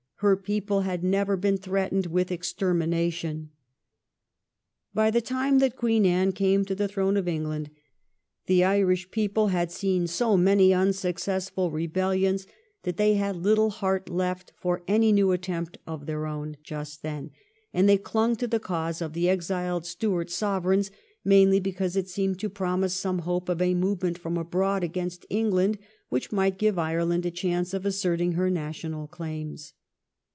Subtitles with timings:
[0.23, 3.49] Her people had never been threatened with extermination.
[4.93, 7.71] By the time that Queen Anne came to the throne of England
[8.45, 12.45] the Irish people had seen so many unsuc cessful rebellions
[12.83, 17.31] that they had little heart left for any new attempt of their own, just then,
[17.73, 20.91] and they clung to the cause of the exiled Stuart Sovereigns
[21.25, 25.25] mainly because it seemed to promise some hope of a move ment from abroad against
[25.31, 25.79] England
[26.09, 29.73] which might give Ireland a chance of asserting her national claims.